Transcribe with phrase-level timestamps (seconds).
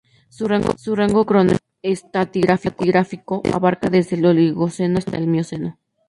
[0.29, 5.77] Su rango cronoestratigráfico abarca desde el Oligoceno superior hasta el Mioceno.